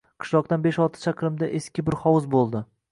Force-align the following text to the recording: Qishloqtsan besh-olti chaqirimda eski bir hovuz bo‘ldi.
Qishloqtsan 0.23 0.63
besh-olti 0.63 1.03
chaqirimda 1.03 1.51
eski 1.61 1.87
bir 1.91 2.03
hovuz 2.07 2.29
bo‘ldi. 2.37 2.67